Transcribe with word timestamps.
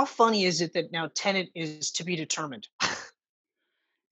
how 0.00 0.06
funny 0.06 0.44
is 0.44 0.62
it 0.62 0.72
that 0.72 0.90
now 0.92 1.10
Tenet 1.14 1.50
is 1.54 1.90
to 1.92 2.04
be 2.04 2.16
determined? 2.16 2.66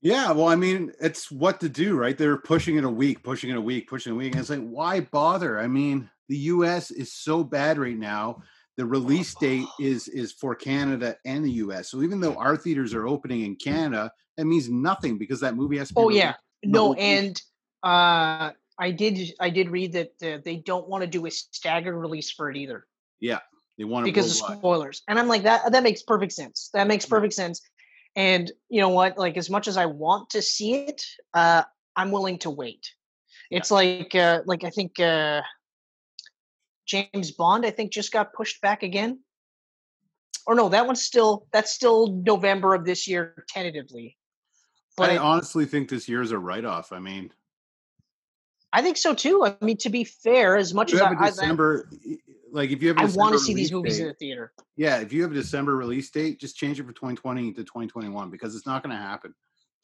Yeah, 0.00 0.30
well, 0.30 0.46
I 0.46 0.54
mean, 0.54 0.92
it's 1.00 1.28
what 1.28 1.58
to 1.58 1.68
do, 1.68 1.96
right? 1.96 2.16
They're 2.16 2.36
pushing 2.36 2.76
it 2.76 2.84
a 2.84 2.88
week, 2.88 3.24
pushing 3.24 3.50
it 3.50 3.56
a 3.56 3.60
week, 3.60 3.88
pushing 3.88 4.12
it 4.12 4.14
a 4.14 4.18
week. 4.18 4.30
And 4.30 4.40
it's 4.40 4.48
like, 4.48 4.64
why 4.64 5.00
bother? 5.00 5.58
I 5.58 5.66
mean, 5.66 6.08
the 6.28 6.36
US 6.36 6.92
is 6.92 7.12
so 7.12 7.42
bad 7.42 7.78
right 7.78 7.98
now. 7.98 8.42
The 8.76 8.86
release 8.86 9.34
date 9.34 9.66
is 9.80 10.06
is 10.06 10.30
for 10.30 10.54
Canada 10.54 11.16
and 11.24 11.44
the 11.44 11.50
US. 11.64 11.90
So 11.90 12.04
even 12.04 12.20
though 12.20 12.36
our 12.36 12.56
theaters 12.56 12.94
are 12.94 13.08
opening 13.08 13.44
in 13.44 13.56
Canada, 13.56 14.12
that 14.36 14.44
means 14.44 14.68
nothing 14.68 15.18
because 15.18 15.40
that 15.40 15.56
movie 15.56 15.78
has 15.78 15.88
to 15.88 15.94
be 15.94 16.00
Oh 16.00 16.10
yeah, 16.10 16.34
no, 16.62 16.94
and 16.94 17.36
uh, 17.82 18.52
I 18.78 18.92
did 18.92 19.34
I 19.40 19.50
did 19.50 19.68
read 19.68 19.94
that 19.94 20.12
uh, 20.22 20.38
they 20.44 20.58
don't 20.58 20.88
want 20.88 21.02
to 21.02 21.10
do 21.10 21.26
a 21.26 21.30
staggered 21.32 21.96
release 21.96 22.30
for 22.30 22.48
it 22.48 22.56
either 22.56 22.86
Yeah, 23.18 23.40
they 23.78 23.84
want 23.84 24.04
because 24.04 24.40
of 24.40 24.58
spoilers. 24.58 25.02
And 25.08 25.18
I'm 25.18 25.28
like 25.28 25.44
that 25.44 25.72
that 25.72 25.82
makes 25.82 26.02
perfect 26.02 26.32
sense. 26.32 26.70
That 26.74 26.88
makes 26.88 27.06
perfect 27.06 27.32
sense. 27.32 27.62
And 28.16 28.50
you 28.68 28.80
know 28.80 28.88
what? 28.88 29.16
Like 29.16 29.36
as 29.36 29.48
much 29.48 29.68
as 29.68 29.76
I 29.76 29.86
want 29.86 30.30
to 30.30 30.42
see 30.42 30.74
it, 30.74 31.02
uh, 31.32 31.62
I'm 31.94 32.10
willing 32.10 32.38
to 32.40 32.50
wait. 32.50 32.90
Yeah. 33.50 33.58
It's 33.58 33.70
like 33.70 34.14
uh, 34.14 34.40
like 34.44 34.64
I 34.64 34.70
think 34.70 34.98
uh, 34.98 35.42
James 36.86 37.30
Bond 37.30 37.64
I 37.64 37.70
think 37.70 37.92
just 37.92 38.12
got 38.12 38.34
pushed 38.34 38.60
back 38.60 38.82
again. 38.82 39.20
Or 40.44 40.54
no, 40.54 40.68
that 40.70 40.86
one's 40.86 41.02
still 41.02 41.46
that's 41.52 41.70
still 41.70 42.08
November 42.08 42.74
of 42.74 42.84
this 42.84 43.06
year 43.06 43.44
tentatively. 43.48 44.16
But 44.96 45.10
I 45.10 45.18
honestly 45.18 45.64
think 45.64 45.88
this 45.88 46.08
year 46.08 46.20
is 46.20 46.32
a 46.32 46.38
write 46.38 46.64
off. 46.64 46.90
I 46.90 46.98
mean, 46.98 47.30
I 48.72 48.82
think 48.82 48.96
so 48.96 49.14
too. 49.14 49.44
I 49.44 49.56
mean, 49.64 49.76
to 49.78 49.90
be 49.90 50.02
fair, 50.02 50.56
as 50.56 50.74
much 50.74 50.92
you 50.92 50.98
as 50.98 51.02
I, 51.02 51.12
a 51.12 51.16
I, 51.16 51.30
December, 51.30 51.88
like 52.52 52.70
if 52.70 52.82
you 52.82 52.88
have 52.88 52.98
a 52.98 53.02
I 53.02 53.04
want 53.06 53.32
to 53.32 53.38
see 53.38 53.54
these 53.54 53.72
movies 53.72 53.98
in 53.98 54.06
the 54.06 54.14
theater. 54.14 54.52
Yeah, 54.76 54.98
if 54.98 55.12
you 55.12 55.22
have 55.22 55.32
a 55.32 55.34
December 55.34 55.76
release 55.76 56.10
date, 56.10 56.40
just 56.40 56.56
change 56.56 56.78
it 56.80 56.84
from 56.84 56.94
2020 56.94 57.52
to 57.54 57.64
2021 57.64 58.30
because 58.30 58.54
it's 58.54 58.66
not 58.66 58.82
going 58.82 58.94
to 58.94 59.00
happen. 59.00 59.34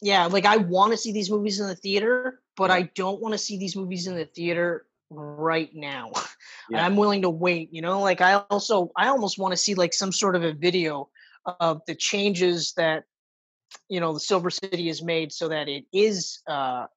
Yeah, 0.01 0.25
like 0.25 0.45
I 0.45 0.57
want 0.57 0.91
to 0.91 0.97
see 0.97 1.11
these 1.11 1.29
movies 1.29 1.59
in 1.59 1.67
the 1.67 1.75
theater, 1.75 2.41
but 2.57 2.69
Yeah. 2.69 2.75
I 2.75 2.81
don't 2.95 3.21
want 3.21 3.33
to 3.33 3.37
see 3.37 3.57
these 3.57 3.75
movies 3.75 4.07
in 4.07 4.15
the 4.15 4.25
theater 4.25 4.85
right 5.09 5.69
now. 5.73 6.11
And 6.71 6.81
I'm 6.81 6.95
willing 6.95 7.21
to 7.21 7.29
wait, 7.29 7.69
you 7.71 7.83
know? 7.83 8.01
Like 8.01 8.21
I 8.21 8.35
also 8.49 8.89
I 8.97 9.07
almost 9.09 9.37
want 9.37 9.51
to 9.51 9.57
see 9.57 9.75
like 9.75 9.93
some 9.93 10.11
sort 10.11 10.35
of 10.35 10.43
a 10.43 10.51
video 10.51 11.09
of 11.59 11.81
the 11.85 11.93
changes 11.93 12.73
that 12.75 13.03
you 13.87 13.99
know 13.99 14.13
the 14.13 14.19
Silver 14.19 14.49
City 14.49 14.87
has 14.87 15.03
made 15.03 15.31
so 15.31 15.47
that 15.49 15.69
it 15.69 15.85
is 15.93 16.41
uh 16.49 16.87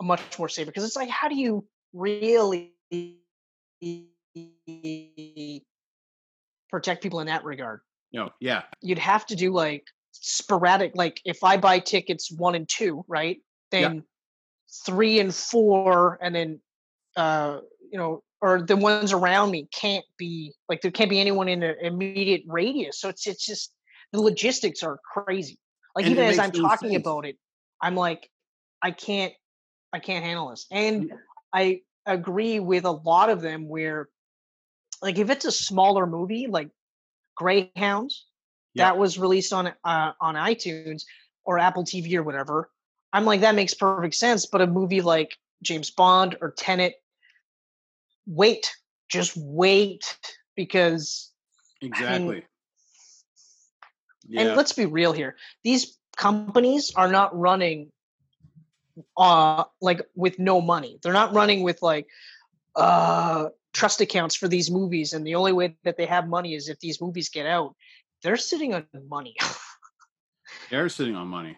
a 0.00 0.04
much 0.04 0.20
more 0.38 0.48
safer 0.48 0.70
because 0.70 0.84
it's 0.84 0.96
like 0.96 1.08
how 1.08 1.28
do 1.28 1.34
you 1.34 1.66
really 1.92 2.72
protect 6.68 7.02
people 7.02 7.20
in 7.20 7.26
that 7.26 7.44
regard? 7.44 7.80
No, 8.12 8.30
yeah, 8.40 8.62
you'd 8.80 8.98
have 8.98 9.26
to 9.26 9.36
do 9.36 9.52
like 9.52 9.84
sporadic 10.12 10.92
like 10.96 11.20
if 11.24 11.44
i 11.44 11.56
buy 11.56 11.78
tickets 11.78 12.32
one 12.32 12.56
and 12.56 12.68
two 12.68 13.04
right 13.06 13.38
Yeah. 13.72 13.88
then 13.88 14.04
three 14.84 15.20
and 15.20 15.32
four 15.32 16.18
and 16.20 16.34
then 16.34 16.60
uh 17.16 17.60
you 17.92 17.96
know 17.98 18.22
or 18.42 18.60
the 18.62 18.76
ones 18.76 19.12
around 19.12 19.50
me 19.52 19.68
can't 19.72 20.04
be 20.18 20.52
like 20.68 20.80
there 20.80 20.90
can't 20.90 21.10
be 21.10 21.20
anyone 21.20 21.48
in 21.48 21.62
an 21.62 21.76
immediate 21.80 22.42
radius 22.46 22.98
so 22.98 23.08
it's 23.08 23.26
it's 23.26 23.46
just 23.46 23.72
the 24.12 24.20
logistics 24.20 24.82
are 24.82 24.98
crazy 25.12 25.58
like 25.94 26.04
And 26.04 26.12
even 26.12 26.24
as 26.24 26.38
i'm 26.40 26.50
talking 26.50 26.90
sense. 26.90 27.06
about 27.06 27.24
it 27.24 27.36
i'm 27.80 27.94
like 27.94 28.28
i 28.82 28.90
can't 28.90 29.32
i 29.92 30.00
can't 30.00 30.24
handle 30.24 30.50
this 30.50 30.66
and 30.72 31.12
i 31.52 31.82
agree 32.04 32.58
with 32.58 32.84
a 32.84 32.90
lot 32.90 33.30
of 33.30 33.40
them 33.42 33.68
where 33.68 34.08
like 35.02 35.18
if 35.18 35.30
it's 35.30 35.44
a 35.44 35.52
smaller 35.52 36.06
movie 36.06 36.46
like 36.48 36.70
greyhounds 37.36 38.26
Yeah. 38.74 38.84
that 38.84 38.98
was 38.98 39.18
released 39.18 39.52
on 39.52 39.68
uh, 39.84 40.12
on 40.20 40.36
iTunes 40.36 41.04
or 41.44 41.58
Apple 41.58 41.84
TV 41.84 42.16
or 42.16 42.22
whatever. 42.22 42.70
I'm 43.12 43.24
like 43.24 43.40
that 43.42 43.54
makes 43.54 43.74
perfect 43.74 44.04
sense, 44.14 44.46
but 44.46 44.50
a 44.60 44.66
movie 44.66 45.00
like 45.00 45.24
James 45.62 45.90
Bond 45.90 46.36
or 46.40 46.50
Tenet, 46.50 46.94
wait, 48.26 48.74
just 49.08 49.36
wait 49.36 50.18
because 50.56 51.32
exactly. 51.82 52.44
and 54.36 54.54
Yeah, 54.54 54.54
let's 54.54 54.72
be 54.72 54.86
real 54.86 55.12
here. 55.12 55.36
These 55.64 55.98
companies 56.16 56.92
are 56.96 57.08
not 57.08 57.38
running 57.38 57.92
uh 59.16 59.64
like 59.80 60.02
with 60.14 60.38
no 60.38 60.60
money. 60.60 60.98
They're 61.02 61.12
not 61.12 61.32
running 61.34 61.62
with 61.62 61.82
like 61.82 62.06
uh 62.76 63.48
trust 63.72 64.00
accounts 64.00 64.34
for 64.34 64.48
these 64.48 64.70
movies 64.70 65.12
and 65.12 65.26
the 65.26 65.34
only 65.36 65.52
way 65.52 65.76
that 65.84 65.96
they 65.96 66.06
have 66.06 66.26
money 66.28 66.54
is 66.54 66.68
if 66.68 66.78
these 66.80 67.00
movies 67.00 67.28
get 67.28 67.46
out. 67.46 67.74
They're 68.22 68.36
sitting 68.36 68.74
on 68.74 68.86
money. 69.08 69.36
they're 70.70 70.88
sitting 70.88 71.14
on 71.14 71.28
money. 71.28 71.56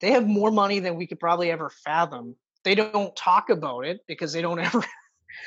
they 0.00 0.10
have 0.12 0.26
more 0.26 0.50
money 0.50 0.80
than 0.80 0.96
we 0.96 1.06
could 1.06 1.20
probably 1.20 1.50
ever 1.50 1.70
fathom. 1.70 2.36
They 2.64 2.74
don't 2.74 3.14
talk 3.16 3.48
about 3.50 3.86
it 3.86 4.00
because 4.08 4.32
they 4.32 4.42
don't 4.42 4.58
ever. 4.68 4.84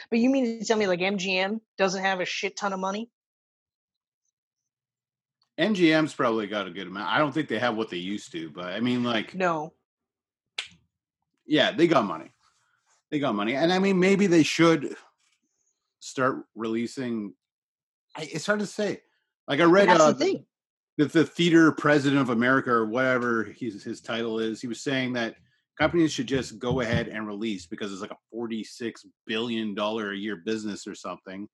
but 0.10 0.20
you 0.20 0.30
mean 0.30 0.60
to 0.60 0.66
tell 0.66 0.78
me 0.78 0.88
like 0.88 1.00
MGM 1.02 1.60
doesn't 1.78 2.02
have 2.04 2.20
a 2.22 2.26
shit 2.26 2.56
ton 2.58 2.74
of 2.74 2.80
money? 2.80 3.10
MGM's 5.60 6.14
probably 6.14 6.48
got 6.48 6.68
a 6.68 6.72
good 6.72 6.88
amount. 6.88 7.10
I 7.12 7.18
don't 7.18 7.34
think 7.34 7.50
they 7.50 7.60
have 7.60 7.76
what 7.76 7.90
they 7.90 7.98
used 7.98 8.32
to, 8.32 8.50
but 8.50 8.68
I 8.68 8.80
mean, 8.80 9.04
like, 9.04 9.36
No. 9.36 9.74
yeah, 11.46 11.72
they 11.72 11.88
got 11.88 12.06
money. 12.06 12.32
They 13.12 13.20
got 13.20 13.36
money, 13.36 13.56
and 13.56 13.74
I 13.74 13.80
mean, 13.80 14.00
maybe 14.00 14.28
they 14.28 14.44
should 14.44 14.96
start 16.00 16.44
releasing. 16.56 17.34
I, 18.16 18.30
it's 18.32 18.46
hard 18.46 18.60
to 18.60 18.66
say. 18.66 19.02
Like 19.48 19.60
I 19.60 19.64
read 19.64 19.90
uh, 19.90 20.12
the 20.12 20.44
the, 20.98 21.06
the 21.06 21.26
theater 21.26 21.72
president 21.72 22.22
of 22.22 22.30
America 22.30 22.72
or 22.72 22.86
whatever 22.86 23.46
his 23.46 23.84
his 23.84 24.02
title 24.02 24.40
is. 24.40 24.62
He 24.62 24.68
was 24.68 24.82
saying 24.82 25.14
that 25.14 25.36
companies 25.80 26.12
should 26.12 26.28
just 26.28 26.60
go 26.60 26.82
ahead 26.82 27.08
and 27.08 27.26
release 27.26 27.66
because 27.66 27.92
it's 27.92 28.02
like 28.02 28.12
a 28.12 28.18
forty 28.32 28.64
six 28.64 29.06
billion 29.26 29.74
dollar 29.74 30.12
a 30.12 30.18
year 30.18 30.36
business 30.38 30.86
or 30.88 30.96
something, 30.96 31.48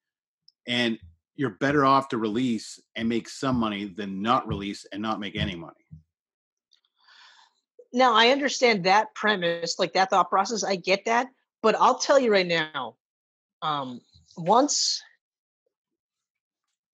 and 0.68 0.98
you're 1.36 1.52
better 1.52 1.86
off 1.86 2.10
to 2.10 2.18
release 2.18 2.80
and 2.96 3.08
make 3.08 3.28
some 3.30 3.58
money 3.58 3.86
than 3.86 4.22
not 4.22 4.48
release 4.48 4.86
and 4.92 5.02
not 5.02 5.20
make 5.20 5.36
any 5.36 5.56
money. 5.56 5.74
Now 7.94 8.14
I 8.14 8.30
understand 8.30 8.86
that 8.86 9.14
premise, 9.16 9.80
like 9.80 9.94
that 9.94 10.10
thought 10.10 10.30
process. 10.30 10.64
I 10.64 10.76
get 10.76 11.06
that, 11.06 11.28
but 11.62 11.76
I'll 11.80 12.00
tell 12.00 12.20
you 12.20 12.32
right 12.32 12.48
now, 12.48 12.96
um, 13.62 14.02
once, 14.38 15.02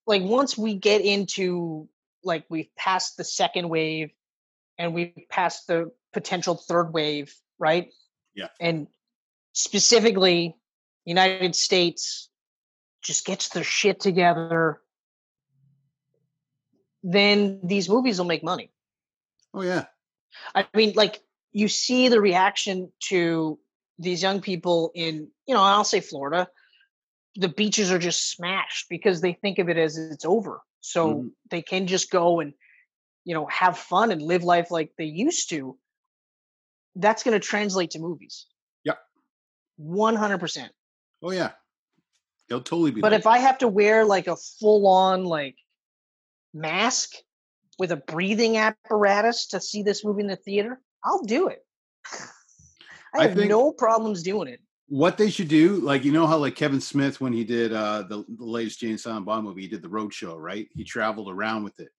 like 0.07 0.21
once 0.21 0.57
we 0.57 0.75
get 0.75 1.01
into 1.01 1.87
like 2.23 2.45
we've 2.49 2.73
passed 2.75 3.17
the 3.17 3.23
second 3.23 3.69
wave, 3.69 4.11
and 4.77 4.93
we've 4.93 5.13
passed 5.29 5.67
the 5.67 5.91
potential 6.13 6.55
third 6.55 6.93
wave, 6.93 7.33
right? 7.59 7.91
Yeah. 8.35 8.47
And 8.59 8.87
specifically, 9.53 10.55
United 11.05 11.55
States 11.55 12.29
just 13.01 13.25
gets 13.25 13.49
their 13.49 13.63
shit 13.63 13.99
together, 13.99 14.79
then 17.03 17.59
these 17.63 17.89
movies 17.89 18.19
will 18.19 18.27
make 18.27 18.43
money. 18.43 18.71
Oh 19.53 19.63
yeah, 19.63 19.85
I 20.55 20.67
mean, 20.73 20.93
like 20.95 21.21
you 21.51 21.67
see 21.67 22.07
the 22.07 22.21
reaction 22.21 22.91
to 23.09 23.59
these 23.99 24.21
young 24.21 24.41
people 24.41 24.91
in, 24.95 25.27
you 25.47 25.53
know, 25.53 25.61
I'll 25.61 25.83
say 25.83 25.99
Florida. 25.99 26.47
The 27.35 27.49
beaches 27.49 27.91
are 27.91 27.99
just 27.99 28.29
smashed 28.31 28.87
because 28.89 29.21
they 29.21 29.33
think 29.33 29.57
of 29.59 29.69
it 29.69 29.77
as 29.77 29.97
it's 29.97 30.25
over. 30.25 30.61
So 30.81 31.15
Mhm. 31.15 31.31
they 31.49 31.61
can 31.61 31.87
just 31.87 32.09
go 32.11 32.39
and, 32.41 32.53
you 33.23 33.33
know, 33.33 33.45
have 33.47 33.77
fun 33.77 34.11
and 34.11 34.21
live 34.21 34.43
life 34.43 34.71
like 34.71 34.93
they 34.97 35.05
used 35.05 35.49
to. 35.51 35.77
That's 36.95 37.23
going 37.23 37.39
to 37.39 37.45
translate 37.45 37.91
to 37.91 37.99
movies. 37.99 38.47
Yep. 38.83 38.99
100%. 39.79 40.71
oh 41.23 41.31
yeah. 41.31 41.51
It'll 42.49 42.61
totally 42.61 42.91
be. 42.91 42.99
But 42.99 43.13
if 43.13 43.25
I 43.27 43.37
have 43.37 43.59
to 43.59 43.67
wear 43.69 44.03
like 44.03 44.27
a 44.27 44.35
full 44.35 44.85
on 44.87 45.23
like 45.23 45.55
mask 46.53 47.11
with 47.79 47.91
a 47.93 47.95
breathing 47.97 48.57
apparatus 48.57 49.47
to 49.47 49.61
see 49.61 49.83
this 49.83 50.03
movie 50.03 50.21
in 50.21 50.27
the 50.27 50.35
theater, 50.35 50.81
I'll 51.03 51.23
do 51.23 51.47
it. 51.47 51.65
I 53.13 53.19
I 53.19 53.23
have 53.27 53.35
think- 53.35 53.49
no 53.49 53.71
problems 53.71 54.21
doing 54.23 54.49
it. 54.49 54.59
What 54.91 55.17
they 55.17 55.29
should 55.29 55.47
do, 55.47 55.77
like 55.77 56.03
you 56.03 56.11
know 56.11 56.27
how 56.27 56.37
like 56.37 56.57
Kevin 56.57 56.81
Smith 56.81 57.21
when 57.21 57.31
he 57.31 57.45
did 57.45 57.71
uh 57.71 58.01
the, 58.09 58.25
the 58.27 58.43
latest 58.43 58.81
James 58.81 59.03
Bob 59.03 59.45
movie, 59.45 59.61
he 59.61 59.67
did 59.69 59.81
the 59.81 59.87
road 59.87 60.13
show, 60.13 60.35
right? 60.35 60.67
He 60.75 60.83
traveled 60.83 61.31
around 61.31 61.63
with 61.63 61.79
it. 61.79 61.91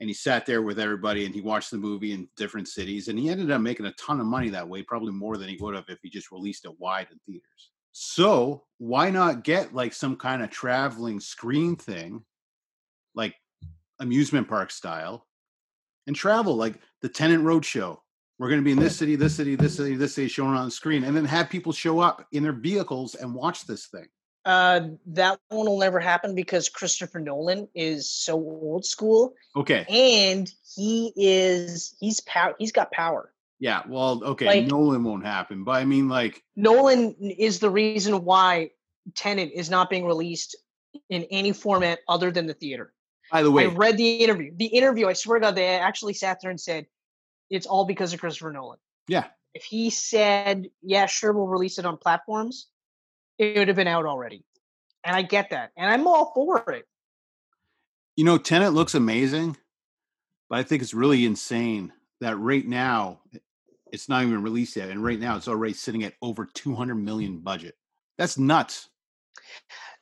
And 0.00 0.08
he 0.10 0.12
sat 0.12 0.44
there 0.44 0.60
with 0.60 0.78
everybody 0.78 1.24
and 1.24 1.34
he 1.34 1.40
watched 1.40 1.70
the 1.70 1.78
movie 1.78 2.12
in 2.12 2.28
different 2.36 2.68
cities 2.68 3.08
and 3.08 3.18
he 3.18 3.30
ended 3.30 3.50
up 3.50 3.62
making 3.62 3.86
a 3.86 3.92
ton 3.92 4.20
of 4.20 4.26
money 4.26 4.50
that 4.50 4.68
way, 4.68 4.82
probably 4.82 5.12
more 5.12 5.38
than 5.38 5.48
he 5.48 5.56
would 5.60 5.74
have 5.74 5.86
if 5.88 5.98
he 6.02 6.10
just 6.10 6.30
released 6.30 6.66
it 6.66 6.78
wide 6.78 7.06
in 7.10 7.18
theaters. 7.26 7.70
So 7.92 8.64
why 8.76 9.08
not 9.08 9.42
get 9.42 9.74
like 9.74 9.94
some 9.94 10.16
kind 10.16 10.42
of 10.42 10.50
traveling 10.50 11.20
screen 11.20 11.74
thing, 11.74 12.22
like 13.14 13.34
amusement 13.98 14.46
park 14.46 14.70
style, 14.70 15.26
and 16.06 16.14
travel 16.14 16.54
like 16.54 16.74
the 17.00 17.08
Tenet 17.08 17.40
Road 17.40 17.64
Show. 17.64 18.02
We're 18.40 18.48
going 18.48 18.62
to 18.62 18.64
be 18.64 18.72
in 18.72 18.78
this 18.78 18.96
city, 18.96 19.16
this 19.16 19.36
city, 19.36 19.54
this 19.54 19.76
city, 19.76 19.96
this 19.96 20.14
city, 20.14 20.26
showing 20.26 20.54
on 20.54 20.64
the 20.64 20.70
screen, 20.70 21.04
and 21.04 21.14
then 21.14 21.26
have 21.26 21.50
people 21.50 21.72
show 21.72 22.00
up 22.00 22.26
in 22.32 22.42
their 22.42 22.54
vehicles 22.54 23.14
and 23.14 23.34
watch 23.34 23.66
this 23.66 23.88
thing. 23.88 24.06
Uh, 24.46 24.80
that 25.08 25.38
one 25.50 25.66
will 25.66 25.78
never 25.78 26.00
happen 26.00 26.34
because 26.34 26.70
Christopher 26.70 27.20
Nolan 27.20 27.68
is 27.74 28.10
so 28.10 28.36
old 28.36 28.86
school, 28.86 29.34
Okay. 29.56 29.84
and 29.90 30.50
he 30.74 31.12
is 31.16 31.94
he's 32.00 32.20
power. 32.20 32.54
He's 32.58 32.72
got 32.72 32.90
power. 32.92 33.30
Yeah. 33.58 33.82
Well, 33.86 34.24
okay. 34.24 34.46
Like- 34.46 34.66
Nolan 34.68 35.04
won't 35.04 35.26
happen, 35.26 35.62
but 35.62 35.72
I 35.72 35.84
mean, 35.84 36.08
like, 36.08 36.42
Nolan 36.56 37.14
is 37.20 37.58
the 37.58 37.68
reason 37.68 38.24
why 38.24 38.70
Tenet 39.14 39.50
is 39.54 39.68
not 39.68 39.90
being 39.90 40.06
released 40.06 40.56
in 41.10 41.24
any 41.24 41.52
format 41.52 41.98
other 42.08 42.30
than 42.30 42.46
the 42.46 42.54
theater. 42.54 42.94
by 43.30 43.42
the 43.42 43.50
way, 43.50 43.64
I 43.64 43.66
read 43.66 43.98
the 43.98 44.14
interview. 44.14 44.50
The 44.56 44.64
interview, 44.64 45.08
I 45.08 45.12
swear 45.12 45.38
to 45.38 45.44
God, 45.44 45.54
they 45.56 45.66
actually 45.66 46.14
sat 46.14 46.38
there 46.40 46.50
and 46.50 46.58
said 46.58 46.86
it's 47.50 47.66
all 47.66 47.84
because 47.84 48.12
of 48.14 48.20
Christopher 48.20 48.52
Nolan. 48.52 48.78
yeah. 49.08 49.26
If 49.52 49.64
he 49.64 49.90
said, 49.90 50.68
"Yeah, 50.80 51.06
sure, 51.06 51.32
we'll 51.32 51.48
release 51.48 51.78
it 51.78 51.84
on 51.84 51.96
platforms," 51.96 52.68
it 53.36 53.56
would 53.58 53.66
have 53.66 53.76
been 53.76 53.88
out 53.88 54.06
already. 54.06 54.44
And 55.02 55.16
I 55.16 55.22
get 55.22 55.50
that, 55.50 55.72
and 55.76 55.90
I'm 55.90 56.06
all 56.06 56.30
for 56.34 56.58
it. 56.70 56.84
You 58.16 58.24
know, 58.24 58.38
Tenet 58.38 58.72
looks 58.74 58.94
amazing, 58.94 59.56
but 60.48 60.58
I 60.58 60.62
think 60.62 60.82
it's 60.82 60.94
really 60.94 61.24
insane 61.24 61.92
that 62.20 62.36
right 62.36 62.64
now 62.66 63.20
it's 63.92 64.08
not 64.08 64.22
even 64.22 64.42
released 64.42 64.76
yet, 64.76 64.88
and 64.90 65.02
right 65.02 65.18
now 65.18 65.36
it's 65.36 65.48
already 65.48 65.72
sitting 65.74 66.04
at 66.04 66.14
over 66.22 66.46
200 66.46 66.94
million 66.94 67.40
budget. 67.40 67.74
That's 68.18 68.38
nuts. 68.38 68.88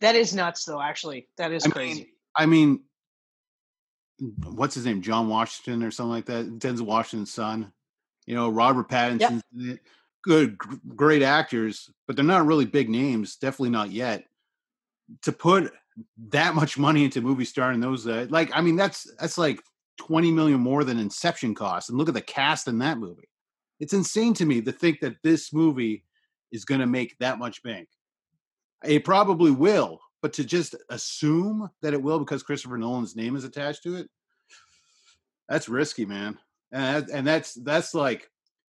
That 0.03 0.15
is 0.15 0.35
nuts, 0.35 0.65
though. 0.65 0.83
Actually, 0.83 1.29
that 1.39 1.53
is 1.53 1.65
I 1.65 1.71
crazy. 1.71 2.01
mean, 2.01 2.07
I 2.37 2.47
mean, 2.47 2.81
what's 4.21 4.75
his 4.75 4.85
name? 4.85 5.03
John 5.03 5.29
Washington 5.29 5.83
or 5.83 5.91
something 5.91 6.11
like 6.11 6.27
that. 6.27 6.59
Denzel 6.59 6.83
Washington's 6.83 7.33
son. 7.33 7.73
You 8.27 8.35
know, 8.35 8.49
Robert 8.49 8.89
Pattinson's 8.89 9.43
in 9.57 9.71
it. 9.71 9.81
Good, 10.23 10.59
great 10.59 11.23
actors, 11.23 11.91
but 12.07 12.17
they're 12.17 12.25
not 12.25 12.45
really 12.45 12.67
big 12.67 12.91
names. 12.91 13.37
Definitely 13.37 13.71
not 13.71 13.91
yet. 13.91 14.25
To 15.23 15.33
put 15.33 15.73
that 16.31 16.55
much 16.55 16.77
money 16.77 17.05
into 17.05 17.23
movie 17.23 17.45
star 17.45 17.71
and 17.71 17.83
those, 17.83 18.07
uh, 18.07 18.27
like, 18.29 18.51
I 18.53 18.61
mean, 18.61 18.77
that's 18.77 19.11
that's 19.19 19.39
like 19.39 19.61
20 19.99 20.31
million 20.33 20.61
more 20.61 20.85
than 20.85 20.99
Inception 20.99 21.55
cost. 21.55 21.89
And 21.89 21.99
look 21.99 22.09
at 22.09 22.15
the 22.15 22.21
cast 22.21 22.69
in 22.69 22.79
that 22.79 22.99
movie. 22.99 23.29
It's 23.81 23.93
insane 23.93 24.35
to 24.35 24.45
me 24.45 24.61
to 24.63 24.73
think 24.73 25.01
that 25.01 25.17
this 25.23 25.53
movie 25.53 26.05
is 26.51 26.65
going 26.65 26.81
to 26.81 26.87
make 26.87 27.17
that 27.19 27.39
much 27.39 27.63
bank. 27.63 27.89
It 28.85 29.05
probably 29.05 29.51
will, 29.51 30.01
but 30.23 30.33
to 30.35 30.45
just 30.45 30.75
assume 30.91 31.69
that 31.83 31.95
it 31.95 32.03
will 32.03 32.19
because 32.19 32.43
Christopher 32.43 32.79
Nolan's 32.79 33.17
name 33.17 33.37
is 33.37 33.45
attached 33.45 33.83
to 33.85 33.97
it, 33.97 34.09
that's 35.49 35.69
risky, 35.69 36.05
man. 36.05 36.39
And 36.73 37.09
and 37.09 37.27
that's 37.27 37.55
that's 37.55 37.95
like 37.95 38.29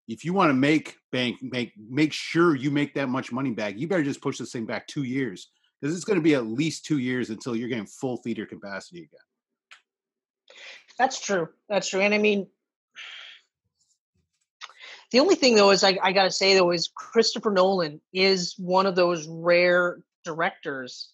if 0.07 0.23
you 0.23 0.33
want 0.33 0.49
to 0.49 0.53
make 0.53 0.95
bank, 1.11 1.37
make 1.41 1.73
make 1.77 2.13
sure 2.13 2.55
you 2.55 2.71
make 2.71 2.93
that 2.93 3.09
much 3.09 3.31
money 3.31 3.51
back. 3.51 3.77
You 3.77 3.87
better 3.87 4.03
just 4.03 4.21
push 4.21 4.37
this 4.37 4.51
thing 4.51 4.65
back 4.65 4.87
two 4.87 5.03
years 5.03 5.49
because 5.81 5.95
it's 5.95 6.05
going 6.05 6.19
to 6.19 6.23
be 6.23 6.35
at 6.35 6.45
least 6.45 6.85
two 6.85 6.99
years 6.99 7.29
until 7.29 7.55
you're 7.55 7.69
getting 7.69 7.87
full 7.87 8.17
theater 8.17 8.45
capacity 8.45 8.99
again. 8.99 9.19
That's 10.97 11.19
true. 11.19 11.49
That's 11.69 11.89
true. 11.89 12.01
And 12.01 12.13
I 12.13 12.17
mean, 12.17 12.47
the 15.11 15.19
only 15.19 15.35
thing 15.35 15.55
though 15.55 15.71
is 15.71 15.83
I, 15.83 15.97
I 16.01 16.11
got 16.11 16.23
to 16.23 16.31
say 16.31 16.55
though 16.55 16.71
is 16.71 16.89
Christopher 16.95 17.51
Nolan 17.51 18.01
is 18.13 18.55
one 18.57 18.85
of 18.85 18.95
those 18.95 19.27
rare 19.27 19.99
directors 20.23 21.11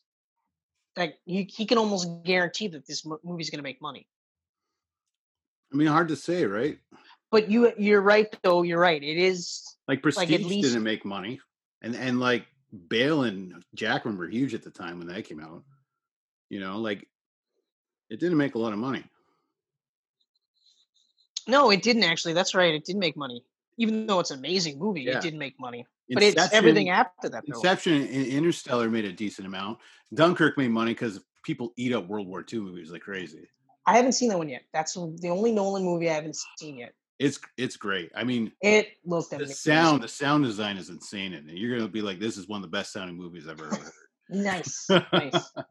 that 0.95 1.15
he, 1.25 1.43
he 1.43 1.65
can 1.65 1.77
almost 1.77 2.07
guarantee 2.23 2.67
that 2.69 2.85
this 2.85 3.05
mo- 3.05 3.19
movie's 3.23 3.49
going 3.49 3.59
to 3.59 3.63
make 3.63 3.81
money. 3.81 4.07
I 5.71 5.75
mean, 5.75 5.87
hard 5.87 6.09
to 6.09 6.15
say, 6.15 6.45
right? 6.45 6.77
But 7.31 7.49
you 7.49 7.73
you're 7.77 8.01
right 8.01 8.27
though. 8.43 8.61
You're 8.61 8.79
right. 8.79 9.01
It 9.01 9.17
is 9.17 9.63
Like 9.87 9.97
Like, 9.97 10.03
Prestige 10.03 10.31
at 10.41 10.41
least- 10.45 10.69
didn't 10.69 10.83
make 10.83 11.03
money, 11.03 11.39
and 11.81 11.95
and 11.95 12.19
like 12.19 12.45
Bale 12.89 13.23
and 13.23 13.63
Jackman 13.73 14.17
were 14.17 14.27
huge 14.27 14.53
at 14.53 14.61
the 14.63 14.69
time 14.69 14.99
when 14.99 15.07
that 15.07 15.25
came 15.25 15.39
out. 15.39 15.63
You 16.49 16.59
know, 16.59 16.77
like 16.77 17.07
it 18.11 18.19
didn't 18.19 18.37
make 18.37 18.53
a 18.53 18.59
lot 18.59 18.73
of 18.73 18.77
money. 18.79 19.03
no, 21.47 21.71
it 21.71 21.81
didn't 21.81 22.03
actually. 22.03 22.33
That's 22.33 22.53
right. 22.55 22.73
It 22.73 22.85
didn't 22.85 22.99
make 22.99 23.17
money, 23.17 23.43
even 23.77 24.05
though 24.05 24.19
it's 24.19 24.31
an 24.31 24.39
amazing 24.39 24.77
movie. 24.79 25.01
Yeah. 25.01 25.17
It 25.17 25.21
didn't 25.21 25.39
make 25.39 25.59
money, 25.59 25.85
but 26.11 26.23
it's 26.23 26.53
everything 26.53 26.89
after 26.89 27.29
that. 27.29 27.43
Though. 27.47 27.55
Inception 27.55 27.93
and 27.93 28.25
Interstellar 28.27 28.89
made 28.89 29.05
a 29.05 29.11
decent 29.11 29.47
amount. 29.47 29.79
Dunkirk 30.13 30.57
made 30.57 30.69
money 30.69 30.91
because 30.91 31.19
people 31.43 31.73
eat 31.77 31.93
up 31.93 32.07
World 32.07 32.27
War 32.27 32.45
II 32.51 32.59
movies 32.59 32.91
like 32.91 33.01
crazy. 33.01 33.47
I 33.85 33.97
haven't 33.97 34.13
seen 34.13 34.29
that 34.29 34.37
one 34.37 34.49
yet. 34.49 34.63
That's 34.73 34.93
the 34.93 35.29
only 35.29 35.51
Nolan 35.51 35.83
movie 35.83 36.09
I 36.09 36.13
haven't 36.13 36.37
seen 36.57 36.77
yet. 36.77 36.93
It's 37.19 37.39
it's 37.57 37.77
great. 37.77 38.11
I 38.15 38.23
mean, 38.23 38.51
It 38.61 38.97
looked 39.05 39.29
the 39.29 39.37
amazing. 39.37 39.55
sound, 39.55 40.03
the 40.03 40.07
sound 40.07 40.43
design 40.43 40.77
is 40.77 40.89
insane 40.89 41.33
in 41.33 41.49
it. 41.49 41.57
You're 41.57 41.77
gonna 41.77 41.89
be 41.89 42.01
like, 42.01 42.19
this 42.19 42.37
is 42.37 42.47
one 42.47 42.57
of 42.57 42.63
the 42.63 42.75
best 42.75 42.91
sounding 42.91 43.15
movies 43.15 43.47
I've 43.47 43.59
ever 43.59 43.75
heard. 43.75 43.91
nice, 44.29 44.87
nice. 44.89 45.51
Yeah. 45.55 45.63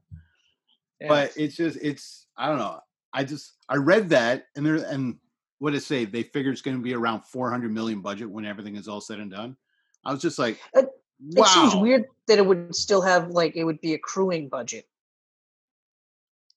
but 1.08 1.32
it's 1.36 1.56
just 1.56 1.78
it's 1.82 2.26
I 2.36 2.48
don't 2.48 2.58
know. 2.58 2.80
I 3.12 3.24
just 3.24 3.52
I 3.68 3.76
read 3.76 4.10
that 4.10 4.46
and 4.56 4.64
there 4.64 4.76
and 4.76 5.18
what 5.62 5.74
it 5.74 5.82
say? 5.82 6.04
They 6.04 6.24
figure 6.24 6.50
it's 6.50 6.60
going 6.60 6.76
to 6.76 6.82
be 6.82 6.92
around 6.92 7.22
400 7.24 7.72
million 7.72 8.00
budget 8.00 8.28
when 8.28 8.44
everything 8.44 8.74
is 8.74 8.88
all 8.88 9.00
said 9.00 9.20
and 9.20 9.30
done. 9.30 9.56
I 10.04 10.12
was 10.12 10.22
just 10.22 10.38
like, 10.38 10.60
It- 10.74 10.88
wow. 11.20 11.42
It 11.44 11.48
seems 11.48 11.76
weird 11.76 12.04
that 12.26 12.38
it 12.38 12.46
would 12.46 12.74
still 12.74 13.02
have 13.02 13.30
like 13.30 13.56
it 13.56 13.64
would 13.64 13.80
be 13.80 13.94
accruing 13.94 14.48
budget. 14.48 14.88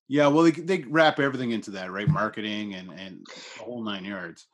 Yeah, 0.07 0.27
well, 0.27 0.43
they 0.43 0.51
they 0.51 0.83
wrap 0.83 1.19
everything 1.19 1.51
into 1.51 1.71
that, 1.71 1.91
right? 1.91 2.07
Marketing 2.07 2.75
and 2.75 2.91
and 2.91 3.25
the 3.57 3.63
whole 3.63 3.83
nine 3.83 4.05
yards. 4.05 4.47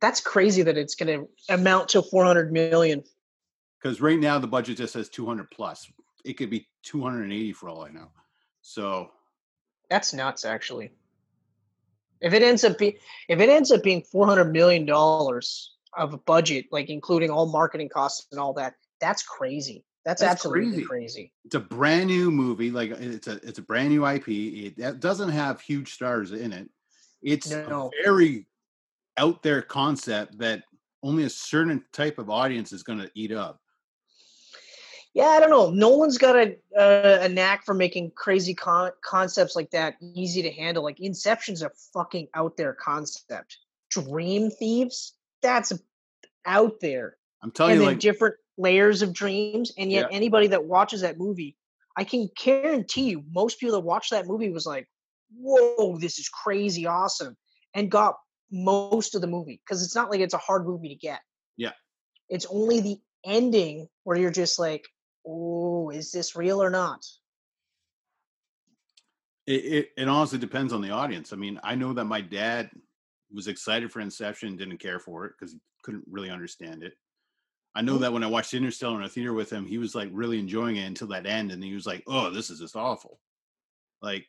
That's 0.00 0.20
crazy 0.20 0.62
that 0.62 0.76
it's 0.76 0.94
going 0.94 1.20
to 1.20 1.28
amount 1.52 1.88
to 1.90 2.02
400 2.02 2.52
million. 2.52 3.02
Because 3.82 4.00
right 4.00 4.18
now 4.18 4.38
the 4.38 4.46
budget 4.46 4.76
just 4.76 4.92
says 4.92 5.08
200 5.08 5.50
plus. 5.50 5.90
It 6.24 6.34
could 6.34 6.50
be 6.50 6.68
280 6.84 7.52
for 7.52 7.68
all 7.68 7.84
I 7.84 7.90
know. 7.90 8.08
So 8.62 9.10
That's 9.90 10.12
nuts, 10.12 10.44
actually. 10.44 10.90
If 12.20 12.32
it 12.32 12.42
ends 12.42 12.64
up 12.64 12.78
being 12.78 12.94
if 13.28 13.40
it 13.40 13.48
ends 13.48 13.70
up 13.70 13.82
being 13.82 14.02
400 14.02 14.52
million 14.52 14.84
dollars 14.84 15.74
of 15.98 16.14
a 16.14 16.18
budget, 16.18 16.66
like 16.72 16.88
including 16.90 17.30
all 17.30 17.46
marketing 17.46 17.88
costs 17.88 18.26
and 18.32 18.40
all 18.40 18.52
that, 18.54 18.74
that's 19.00 19.22
crazy. 19.22 19.84
That's, 20.04 20.22
That's 20.22 20.32
absolutely 20.32 20.84
crazy. 20.84 20.84
crazy. 20.86 21.32
it's 21.44 21.54
a 21.54 21.60
brand 21.60 22.06
new 22.06 22.30
movie. 22.30 22.70
Like 22.70 22.92
it's 22.92 23.26
a 23.26 23.32
it's 23.46 23.58
a 23.58 23.62
brand 23.62 23.90
new 23.90 24.06
IP. 24.06 24.28
It 24.28 24.76
that 24.78 25.00
doesn't 25.00 25.28
have 25.28 25.60
huge 25.60 25.92
stars 25.92 26.32
in 26.32 26.52
it. 26.52 26.70
It's 27.20 27.50
No. 27.50 27.90
a 27.92 28.04
very 28.04 28.46
out 29.18 29.42
there 29.42 29.60
concept 29.60 30.38
that 30.38 30.62
only 31.02 31.24
a 31.24 31.30
certain 31.30 31.84
type 31.92 32.18
of 32.18 32.30
audience 32.30 32.72
is 32.72 32.82
going 32.82 33.00
to 33.00 33.10
eat 33.14 33.32
up. 33.32 33.60
Yeah, 35.14 35.26
I 35.26 35.40
don't 35.40 35.50
know. 35.50 35.70
Nolan's 35.70 36.16
got 36.16 36.36
a 36.36 36.56
uh, 36.78 37.18
a 37.22 37.28
knack 37.28 37.64
for 37.66 37.74
making 37.74 38.12
crazy 38.12 38.54
con- 38.54 38.92
concepts 39.04 39.56
like 39.56 39.70
that 39.72 39.96
easy 40.00 40.42
to 40.42 40.50
handle. 40.50 40.82
Like 40.84 41.00
Inception's 41.00 41.62
a 41.62 41.70
fucking 41.92 42.28
out 42.34 42.56
there 42.56 42.72
concept. 42.74 43.58
Dream 43.90 44.50
Thieves, 44.50 45.14
that's 45.42 45.72
out 46.44 46.80
there. 46.80 47.16
I'm 47.42 47.50
telling 47.50 47.72
and 47.74 47.80
you, 47.82 47.86
like 47.86 48.00
different 48.00 48.36
layers 48.56 49.02
of 49.02 49.12
dreams. 49.12 49.72
And 49.78 49.90
yet, 49.92 50.10
Yeah. 50.10 50.16
anybody 50.16 50.48
that 50.48 50.64
watches 50.64 51.02
that 51.02 51.18
movie, 51.18 51.56
I 51.96 52.04
can 52.04 52.28
guarantee 52.36 53.10
you, 53.10 53.24
most 53.30 53.58
people 53.60 53.74
that 53.74 53.86
watched 53.86 54.10
that 54.10 54.26
movie 54.26 54.50
was 54.50 54.66
like, 54.66 54.88
"Whoa, 55.36 55.98
this 55.98 56.18
is 56.18 56.28
crazy, 56.28 56.86
awesome," 56.86 57.36
and 57.74 57.90
got 57.90 58.16
most 58.50 59.14
of 59.14 59.20
the 59.20 59.26
movie 59.26 59.60
because 59.64 59.82
it's 59.84 59.94
not 59.94 60.10
like 60.10 60.20
it's 60.20 60.34
a 60.34 60.38
hard 60.38 60.66
movie 60.66 60.88
to 60.88 60.94
get. 60.94 61.20
Yeah. 61.56 61.72
it's 62.28 62.46
only 62.46 62.80
the 62.80 63.00
ending 63.24 63.88
where 64.04 64.16
you're 64.18 64.30
just 64.30 64.58
like, 64.58 64.86
"Oh, 65.26 65.90
is 65.90 66.12
this 66.12 66.36
real 66.36 66.62
or 66.62 66.70
not?" 66.70 67.04
it, 69.46 69.64
it, 69.64 69.88
it 69.96 70.08
honestly 70.08 70.38
depends 70.38 70.72
on 70.74 70.82
the 70.82 70.90
audience. 70.90 71.32
I 71.32 71.36
mean, 71.36 71.58
I 71.64 71.74
know 71.74 71.94
that 71.94 72.04
my 72.04 72.20
dad 72.20 72.70
was 73.32 73.48
excited 73.48 73.92
for 73.92 74.00
Inception, 74.00 74.56
didn't 74.56 74.78
care 74.78 75.00
for 75.00 75.26
it 75.26 75.34
because 75.38 75.52
he 75.54 75.60
couldn't 75.82 76.04
really 76.08 76.30
understand 76.30 76.82
it. 76.82 76.94
I 77.74 77.82
know 77.82 77.98
Mhm. 77.98 78.00
that 78.00 78.12
when 78.12 78.24
I 78.24 78.28
watched 78.28 78.54
Interstellar 78.54 78.98
in 78.98 79.04
a 79.06 79.08
theater 79.08 79.34
with 79.34 79.50
him, 79.50 79.66
he 79.66 79.78
was 79.78 79.94
like 79.94 80.10
really 80.12 80.38
enjoying 80.40 80.76
it 80.76 80.84
until 80.86 81.08
that 81.08 81.26
end, 81.26 81.52
and 81.52 81.62
he 81.64 81.74
was 81.74 81.86
like, 81.86 82.04
"Oh, 82.06 82.30
this 82.30 82.50
is 82.50 82.60
just 82.60 82.76
awful." 82.76 83.20
Like, 84.02 84.28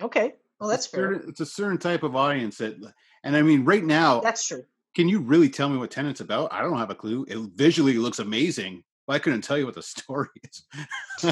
Okay, 0.00 0.34
well 0.58 0.68
that's 0.68 0.86
fair. 0.86 1.16
it's 1.28 1.40
a 1.40 1.46
certain 1.46 1.78
type 1.78 2.02
of 2.02 2.16
audience 2.16 2.58
that, 2.58 2.76
and 3.22 3.36
I 3.36 3.42
mean, 3.42 3.64
right 3.64 3.84
now, 3.84 4.22
That's 4.22 4.46
true. 4.46 4.66
can 4.94 5.08
you 5.08 5.20
really 5.20 5.50
tell 5.50 5.68
me 5.68 5.78
what 5.78 5.90
Tenet's 5.90 6.20
about? 6.20 6.52
I 6.52 6.62
don't 6.62 6.78
have 6.78 6.90
a 6.90 6.94
clue. 6.96 7.24
It 7.28 7.38
visually 7.54 7.94
looks 7.94 8.18
amazing, 8.20 8.84
I 9.10 9.18
couldn't 9.18 9.42
tell 9.42 9.58
you 9.58 9.66
what 9.66 9.74
the 9.74 9.82
story 9.98 10.28
is. 10.42 10.64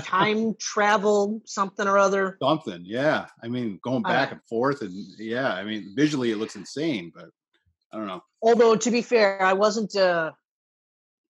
Time 0.02 0.54
travel, 0.58 1.40
something 1.44 1.86
or 1.86 1.98
other. 1.98 2.36
Something, 2.42 2.82
yeah. 2.84 3.26
I 3.42 3.48
mean, 3.48 3.78
going 3.82 4.02
back 4.02 4.30
know. 4.30 4.32
and 4.34 4.42
forth, 4.48 4.82
and 4.82 4.92
yeah, 5.18 5.52
I 5.52 5.64
mean, 5.64 5.94
visually 5.96 6.30
it 6.30 6.36
looks 6.36 6.56
insane, 6.56 7.12
but 7.14 7.30
I 7.92 7.96
don't 7.96 8.06
know. 8.06 8.22
Although 8.42 8.76
to 8.76 8.90
be 8.90 9.02
fair, 9.02 9.42
I 9.42 9.54
wasn't 9.54 9.96
uh 9.96 10.32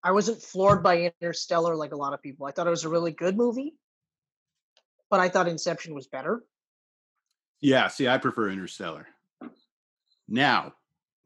I 0.02 0.12
wasn't 0.12 0.42
floored 0.42 0.82
by 0.82 1.12
Interstellar 1.20 1.76
like 1.76 1.92
a 1.92 1.96
lot 1.96 2.14
of 2.14 2.22
people. 2.22 2.46
I 2.46 2.52
thought 2.52 2.66
it 2.66 2.70
was 2.70 2.84
a 2.84 2.88
really 2.88 3.12
good 3.12 3.36
movie, 3.36 3.74
but 5.10 5.20
I 5.20 5.28
thought 5.28 5.48
Inception 5.48 5.94
was 5.94 6.06
better. 6.06 6.42
Yeah, 7.60 7.88
see, 7.88 8.06
I 8.06 8.18
prefer 8.18 8.50
Interstellar. 8.50 9.08
Now, 10.28 10.74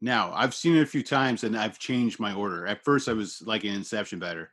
now 0.01 0.31
I've 0.33 0.55
seen 0.55 0.75
it 0.75 0.81
a 0.81 0.87
few 0.87 1.03
times 1.03 1.43
and 1.43 1.57
I've 1.57 1.77
changed 1.77 2.19
my 2.19 2.33
order. 2.33 2.65
At 2.65 2.83
first, 2.83 3.07
I 3.07 3.13
was 3.13 3.41
liking 3.45 3.73
Inception 3.73 4.19
better. 4.19 4.49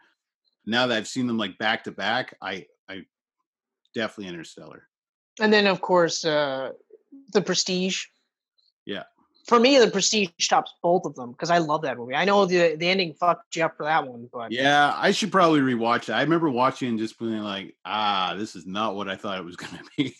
Now 0.66 0.86
that 0.86 0.96
I've 0.96 1.08
seen 1.08 1.26
them 1.26 1.38
like 1.38 1.58
back 1.58 1.84
to 1.84 1.92
back, 1.92 2.36
I 2.40 2.66
I 2.88 3.02
definitely 3.94 4.28
Interstellar. 4.28 4.88
And 5.40 5.52
then 5.52 5.66
of 5.66 5.80
course 5.80 6.24
uh 6.24 6.72
the 7.32 7.40
Prestige. 7.40 8.04
Yeah. 8.84 9.04
For 9.46 9.58
me, 9.58 9.78
the 9.78 9.90
Prestige 9.90 10.30
tops 10.48 10.72
both 10.82 11.06
of 11.06 11.14
them 11.16 11.32
because 11.32 11.50
I 11.50 11.58
love 11.58 11.82
that 11.82 11.96
movie. 11.96 12.14
I 12.14 12.24
know 12.24 12.44
the 12.46 12.76
the 12.76 12.88
ending 12.88 13.14
fucked 13.14 13.56
you 13.56 13.64
up 13.64 13.76
for 13.76 13.84
that 13.84 14.06
one, 14.06 14.28
but 14.32 14.52
Yeah, 14.52 14.92
I 14.96 15.10
should 15.10 15.32
probably 15.32 15.60
rewatch 15.60 16.04
it. 16.08 16.12
I 16.12 16.22
remember 16.22 16.50
watching 16.50 16.90
and 16.90 16.98
just 16.98 17.18
being 17.18 17.38
like, 17.40 17.74
ah, 17.84 18.34
this 18.36 18.54
is 18.54 18.66
not 18.66 18.94
what 18.94 19.08
I 19.08 19.16
thought 19.16 19.38
it 19.38 19.44
was 19.44 19.56
gonna 19.56 19.82
be. 19.96 20.14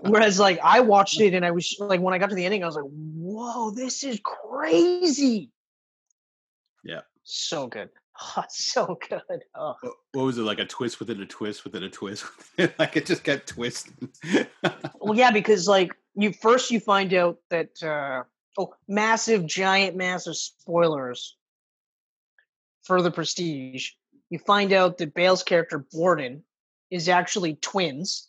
Whereas, 0.00 0.38
like, 0.38 0.58
I 0.62 0.80
watched 0.80 1.20
it 1.26 1.34
and 1.34 1.44
I 1.44 1.50
was 1.50 1.76
like, 1.78 2.00
when 2.00 2.14
I 2.14 2.18
got 2.18 2.30
to 2.30 2.34
the 2.34 2.44
ending, 2.44 2.62
I 2.62 2.66
was 2.66 2.76
like, 2.76 2.84
"Whoa, 2.86 3.70
this 3.70 4.02
is 4.02 4.20
crazy!" 4.22 5.50
Yeah. 6.84 7.02
so 7.22 7.68
good, 7.68 7.90
oh, 8.36 8.44
so 8.48 8.98
good. 9.08 9.42
Oh. 9.54 9.74
What 10.12 10.24
was 10.24 10.38
it 10.38 10.42
like 10.42 10.58
a 10.58 10.64
twist 10.64 10.98
within 10.98 11.20
a 11.20 11.26
twist 11.26 11.64
within 11.64 11.82
a 11.82 11.90
twist? 11.90 12.24
like 12.78 12.96
it 12.96 13.06
just 13.06 13.24
got 13.24 13.46
twisted. 13.46 14.08
Well, 15.00 15.16
yeah, 15.16 15.30
because 15.32 15.68
like 15.68 15.92
you 16.14 16.32
first 16.32 16.70
you 16.70 16.80
find 16.80 17.12
out 17.14 17.38
that 17.50 17.82
uh, 17.82 18.24
oh, 18.58 18.74
massive, 18.88 19.46
giant, 19.46 19.96
massive 19.96 20.36
spoilers 20.36 21.36
for 22.84 23.02
the 23.02 23.10
Prestige. 23.10 23.90
You 24.30 24.38
find 24.38 24.72
out 24.72 24.98
that 24.98 25.14
Bale's 25.14 25.42
character 25.42 25.84
Borden 25.92 26.42
is 26.90 27.08
actually 27.08 27.54
twins, 27.56 28.28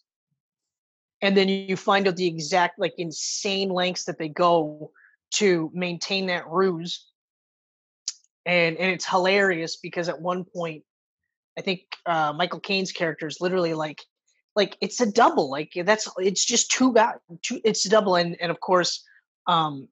and 1.21 1.35
then 1.35 1.47
you 1.47 1.77
find 1.77 2.07
out 2.07 2.15
the 2.15 2.27
exact 2.27 2.79
like 2.79 2.93
insane 2.97 3.69
lengths 3.69 4.05
that 4.05 4.17
they 4.17 4.29
go 4.29 4.91
to 5.35 5.71
maintain 5.73 6.27
that 6.27 6.47
ruse. 6.47 7.05
And 8.45 8.77
and 8.77 8.91
it's 8.91 9.05
hilarious 9.05 9.77
because 9.77 10.09
at 10.09 10.21
one 10.21 10.43
point, 10.43 10.83
I 11.57 11.61
think 11.61 11.81
uh, 12.05 12.33
Michael 12.33 12.59
Caine's 12.59 12.91
character 12.91 13.27
is 13.27 13.39
literally 13.39 13.73
like 13.73 14.01
like 14.55 14.77
it's 14.81 15.01
a 15.01 15.11
double 15.11 15.49
like 15.49 15.71
that's 15.83 16.07
it's 16.17 16.45
just 16.45 16.69
two 16.69 16.93
guys 16.93 17.15
two 17.41 17.59
it's 17.63 17.85
a 17.85 17.89
double 17.89 18.15
and 18.15 18.37
and 18.39 18.51
of 18.51 18.59
course 18.59 19.03
um 19.47 19.87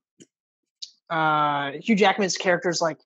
uh 1.10 1.72
hugh 1.82 1.96
jackman's 1.96 2.38
character 2.38 2.70
is 2.70 2.80
like 2.80 3.00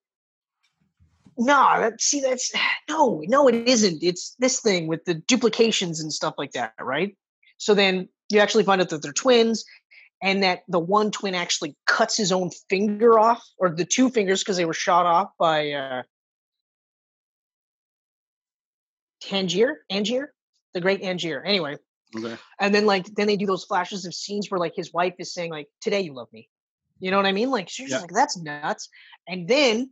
no 1.37 1.79
that 1.79 2.01
see 2.01 2.21
that's 2.21 2.51
no 2.89 3.21
no 3.27 3.47
it 3.47 3.67
isn't. 3.67 4.03
It's 4.03 4.35
this 4.39 4.59
thing 4.59 4.87
with 4.87 5.05
the 5.05 5.15
duplications 5.15 6.01
and 6.01 6.11
stuff 6.11 6.35
like 6.37 6.51
that 6.51 6.73
right? 6.79 7.15
So 7.57 7.73
then 7.73 8.09
you 8.29 8.39
actually 8.39 8.63
find 8.63 8.81
out 8.81 8.89
that 8.89 9.01
they're 9.01 9.13
twins 9.13 9.65
and 10.21 10.43
that 10.43 10.63
the 10.67 10.79
one 10.79 11.11
twin 11.11 11.35
actually 11.35 11.75
cuts 11.85 12.17
his 12.17 12.31
own 12.31 12.49
finger 12.69 13.19
off 13.19 13.43
or 13.57 13.69
the 13.69 13.85
two 13.85 14.09
fingers 14.09 14.41
because 14.41 14.57
they 14.57 14.65
were 14.65 14.73
shot 14.73 15.05
off 15.05 15.29
by 15.37 15.71
uh 15.71 16.03
tangier? 19.21 19.85
Angier? 19.91 20.33
The 20.73 20.81
great 20.81 21.01
angier. 21.01 21.43
Anyway. 21.43 21.77
Okay. 22.15 22.37
and 22.61 22.73
then 22.73 22.85
like 22.85 23.05
then 23.15 23.27
they 23.27 23.35
do 23.35 23.45
those 23.45 23.65
flashes 23.65 24.05
of 24.05 24.13
scenes 24.13 24.49
where 24.49 24.59
like 24.59 24.73
his 24.75 24.93
wife 24.93 25.15
is 25.19 25.33
saying 25.33 25.51
like 25.51 25.67
today 25.81 26.01
you 26.01 26.13
love 26.13 26.31
me. 26.31 26.47
You 26.99 27.11
know 27.11 27.17
what 27.17 27.25
i 27.25 27.31
mean? 27.33 27.51
Like 27.51 27.67
she's 27.67 27.91
Yeah. 27.91 27.99
like 27.99 28.11
that's 28.11 28.37
nuts. 28.37 28.89
And 29.27 29.47
then 29.47 29.91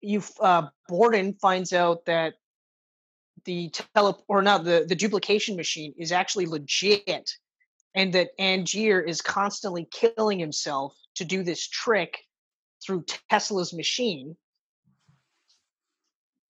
you 0.00 0.22
uh 0.40 0.66
borden 0.88 1.34
finds 1.40 1.72
out 1.72 2.04
that 2.06 2.34
the 3.44 3.70
tele 3.70 4.16
or 4.28 4.42
not 4.42 4.64
the 4.64 4.84
the 4.86 4.94
duplication 4.94 5.56
machine 5.56 5.94
is 5.96 6.12
actually 6.12 6.46
legit 6.46 7.30
and 7.94 8.12
that 8.14 8.30
angier 8.38 9.00
is 9.00 9.20
constantly 9.20 9.88
killing 9.90 10.38
himself 10.38 10.94
to 11.16 11.24
do 11.24 11.42
this 11.42 11.66
trick 11.66 12.18
through 12.84 13.04
tesla's 13.30 13.72
machine 13.72 14.36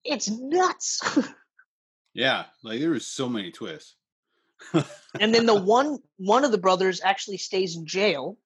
it's 0.03 0.29
nuts 0.29 1.01
Yeah, 2.15 2.45
like 2.63 2.79
there 2.79 2.91
was 2.91 3.05
so 3.05 3.27
many 3.27 3.51
twists. 3.51 3.97
and 5.19 5.35
then 5.35 5.45
the 5.45 5.61
one 5.61 5.99
one 6.17 6.45
of 6.45 6.51
the 6.51 6.57
brothers 6.57 7.01
actually 7.03 7.37
stays 7.37 7.75
in 7.75 7.85
jail 7.85 8.37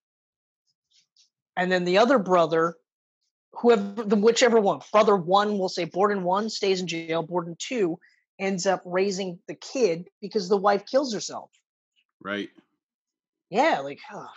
and 1.56 1.72
then 1.72 1.86
the 1.86 2.00
other 2.00 2.18
brother 2.18 2.76
whoever 3.54 4.04
the 4.04 4.16
whichever 4.16 4.60
one 4.60 4.82
brother 4.92 5.16
one 5.16 5.60
will 5.60 5.70
say 5.70 5.86
borden 5.86 6.24
one 6.24 6.50
stays 6.50 6.82
in 6.82 6.88
jail 6.88 7.22
borden 7.22 7.56
two 7.60 8.00
ends 8.40 8.66
up 8.66 8.82
raising 8.86 9.38
the 9.48 9.54
kid 9.54 10.10
because 10.20 10.50
the 10.50 10.58
wife 10.58 10.84
kills 10.88 11.14
herself 11.14 11.52
right. 12.22 12.50
Yeah 13.50 13.80
like 13.80 14.00
oh, 14.14 14.28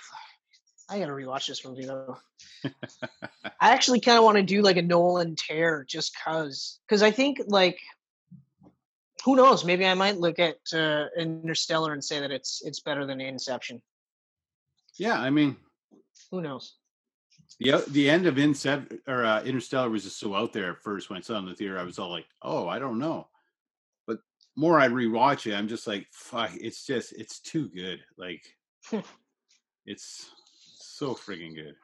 i 0.89 0.99
gotta 0.99 1.13
rewatch 1.13 1.47
this 1.47 1.65
movie 1.65 1.87
though 1.87 2.17
i 2.65 3.71
actually 3.73 4.01
kind 4.01 4.19
of 4.19 4.25
want 4.25 4.37
to 4.37 4.43
do 4.43 4.63
like 4.63 4.77
a 4.77 4.83
nolan 4.83 5.37
tear 5.37 5.85
just 5.89 6.17
cause 6.23 6.81
because 6.87 7.03
i 7.03 7.11
think 7.11 7.41
like 7.47 7.79
who 9.25 9.37
knows 9.37 9.65
maybe 9.65 9.87
i 9.87 9.95
might 9.95 10.19
look 10.19 10.39
at 10.39 10.57
uh, 10.75 11.07
interstellar 11.19 11.93
and 11.93 12.03
say 12.05 12.21
that 12.21 12.31
it's 12.31 12.63
it's 12.65 12.81
better 12.81 13.07
than 13.07 13.21
inception 13.21 13.81
Yeah, 14.99 15.19
I 15.19 15.31
mean, 15.31 15.57
who 16.31 16.43
knows 16.43 16.75
the 17.61 17.85
the 17.89 18.11
end 18.11 18.27
of 18.27 18.39
Inception 18.39 19.01
or 19.07 19.25
uh, 19.25 19.43
Interstellar 19.43 19.91
was 19.91 20.05
just 20.05 20.19
so 20.19 20.35
out 20.35 20.53
there 20.53 20.73
at 20.73 20.83
first 20.83 21.11
when 21.11 21.19
I 21.19 21.23
saw 21.23 21.37
it 21.37 21.41
in 21.41 21.47
the 21.47 21.55
theater. 21.55 21.79
I 21.79 21.85
was 21.85 21.99
all 21.99 22.11
like, 22.11 22.27
oh, 22.43 22.69
I 22.69 22.79
don't 22.79 22.99
know. 22.99 23.29
But 24.07 24.19
more 24.57 24.79
I 24.79 24.89
rewatch 24.89 25.47
it, 25.47 25.55
I'm 25.55 25.69
just 25.69 25.87
like, 25.87 26.07
fuck, 26.13 26.51
it's 26.55 26.87
just 26.87 27.13
it's 27.13 27.41
too 27.41 27.69
good. 27.69 28.01
Like, 28.17 28.43
it's 29.87 30.31
so 30.79 31.15
friggin' 31.15 31.55
good. 31.55 31.77